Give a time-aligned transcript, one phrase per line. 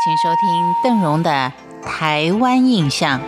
[0.00, 1.52] 请收听邓荣的
[1.84, 3.20] 《台湾印象》。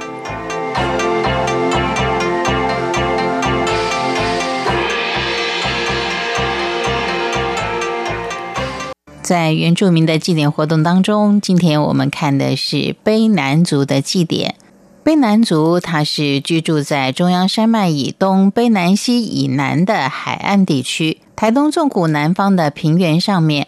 [9.20, 14.54] 在原住民的祭典活动当中，今天我们看的是卑南族的祭典。
[15.02, 23.66] 卑南族，它是居住在中央山脉以东、卑南溪以南的海岸地区，台东纵谷南方的平原上面。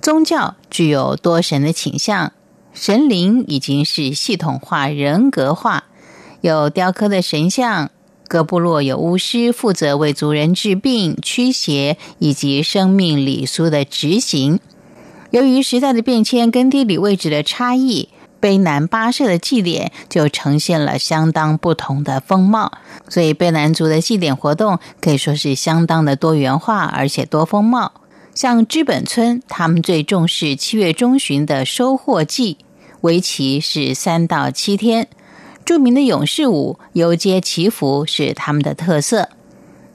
[0.00, 2.32] 宗教具有多神的倾向，
[2.72, 5.84] 神灵已经是系统化、人格化，
[6.40, 7.90] 有雕刻的神像。
[8.28, 14.60] 各部落有巫师负责为族人治病、驱邪以及生命礼俗的执行。
[15.30, 22.72] 由于时代的变迁跟地理位置的差异，卑南巴社的祭典就呈现了相当不同的风貌。
[23.08, 27.92] 所以，卑南族的祭典活动可以说是相当的多元化，而且多风貌。
[28.38, 32.58] 像知本村，他们最重视七月中旬的收获季，
[33.00, 35.08] 为期是三到七天。
[35.64, 39.30] 著名的勇士舞、游街祈福是他们的特色，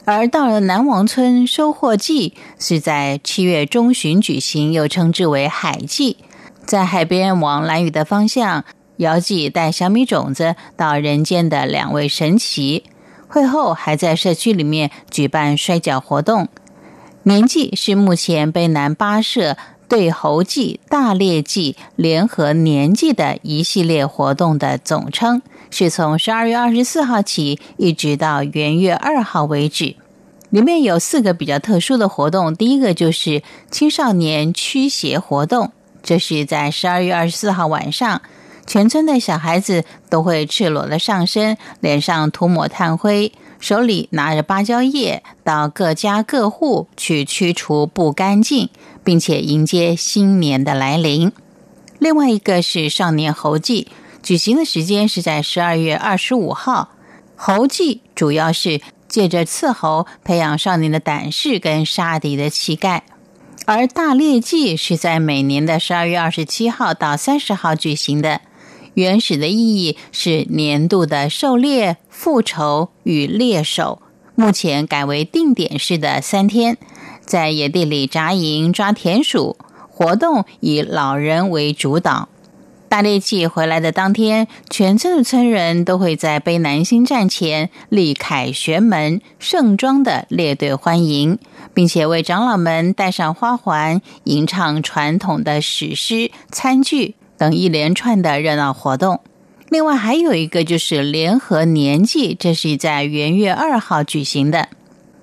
[0.03, 6.17] 而到了南王村，收获季是在七月中旬举行，又称之为海祭，
[6.65, 8.65] 在海边往蓝屿的方向
[8.97, 12.83] 遥祭带小米种子到人间的两位神奇。
[13.29, 16.49] 会后还在社区里面举办摔跤活动。
[17.23, 19.55] 年祭是目前卑南八社
[19.87, 25.41] 对猴祭、大猎祭联合年祭的一系列活动的总称。
[25.69, 29.95] 是从十二月二十四号起，一直到元月二号为止。
[30.49, 32.55] 里面有四个比较特殊的活动。
[32.55, 35.71] 第一个就是青少年驱邪活动，
[36.03, 38.21] 这是在十二月二十四号晚上，
[38.67, 43.31] 全村的小孩子都会赤裸的上身，脸上涂抹炭灰，
[43.63, 48.67] 手里拿着芭蕉叶，到各家各户去驱除不干净，
[49.05, 51.31] 并且迎接新年的来临。
[51.97, 53.87] 另外一个是少年猴祭。
[54.21, 56.89] 举行的时间是在十二月二十五号。
[57.37, 63.03] 猴祭主要是借着伺候培养少年的胆识跟杀敌的气概，
[63.65, 68.41] 而大猎祭是在每年的十二月二十七号到三十号举行的。
[68.95, 74.01] 原始的意义是年度的狩猎、复仇与猎手，
[74.35, 76.77] 目前改为定点式的三天，
[77.25, 79.57] 在野地里扎营抓田鼠，
[79.89, 82.29] 活动以老人为主导。
[82.87, 91.39] 大猎祭回来的当天，全村的村人都会在背南星站前立凯旋门，盛装的列队欢迎，
[91.73, 99.21] 并且为长老们戴上花环，吟唱传统的史诗、餐具等一连串的热闹活动。
[99.69, 104.69] 另外还有一个就是联合年祭，这是在元月二号举行的，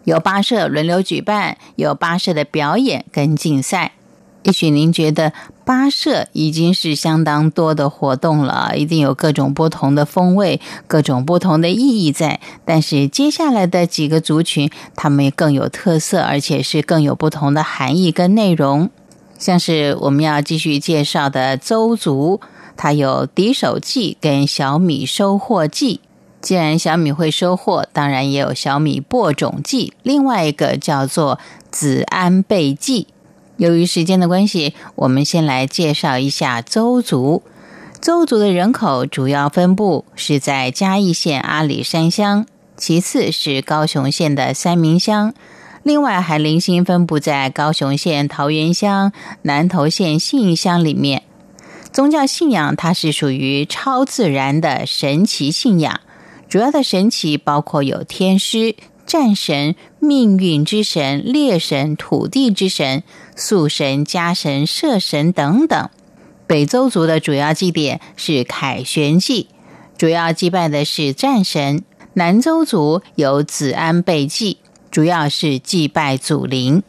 [0.05, 3.93] 由八社轮流举办，有八社的表演跟竞赛。
[4.43, 5.35] 也许您觉得
[5.67, 12.41] 八社已经是相当多的活动了，一定有各种不同的风味、各种不同的意义在。
[12.65, 18.89] 但是接下来的几个族群，他们更有特色，而且是更有不同的含义跟内容。
[19.41, 22.41] 像是我们要继续介绍的邹族，
[22.77, 26.01] 它有敌手祭跟小米收获祭。
[26.41, 29.93] 既然小米会收获，当然也有小米播种祭。
[30.03, 31.39] 另外一个叫做
[31.71, 33.09] 子安备祭。
[33.57, 37.43] 由于时间的关系，我们先来介绍一下邹族。
[38.01, 42.47] 邹族的人口主要分布是在嘉义县阿里山乡，
[42.79, 45.35] 其次是高雄县的三明乡，
[45.83, 51.23] 另外还零星分布在高雄县桃园乡、南投县信义乡里面。
[51.93, 56.01] 宗教信仰它是属于超自然的神奇信仰，
[56.49, 58.77] 主要的神奇包括有天师。
[59.07, 63.03] 战神、命运之神、猎神、土地之神、
[63.35, 65.89] 宿神、家神、社神等等。
[66.47, 69.49] 北周族的主要祭典是凯旋祭，
[69.99, 71.83] 主要祭拜的是战神。
[72.13, 74.59] 南周族有子安备祭，
[74.91, 76.83] 主要是祭拜祖灵。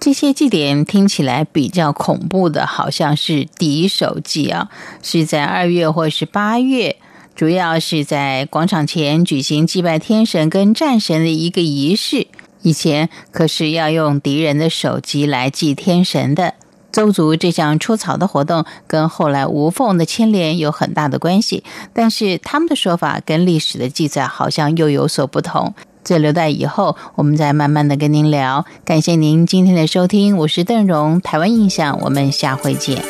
[0.00, 4.68] 这些祭典听起来比较恐怖的，好像是敌手祭啊，
[5.02, 6.96] 是在二月或是八月。
[7.34, 12.26] 主要是在广场前举行祭拜天神跟战神的一个仪式。
[12.62, 16.54] 以前可是要用敌人的首级来祭天神的。
[16.92, 25.74] 邹族这项出草的活动跟后来无缝的牵连有很大的关系，但是他们的说法跟历史的记载好像又有所不同。
[26.04, 28.64] 这留待以后我们再慢慢的跟您聊。
[28.84, 33.02] 感谢您今天的收听，我是邓荣，台湾印象，我们下回见。